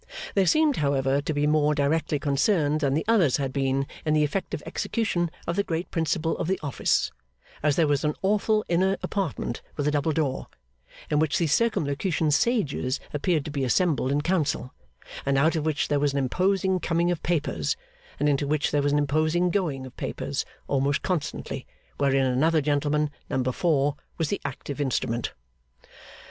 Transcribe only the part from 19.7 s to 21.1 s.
of papers, almost